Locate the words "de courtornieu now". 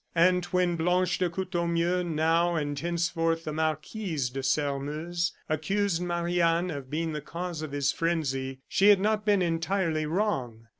1.19-2.55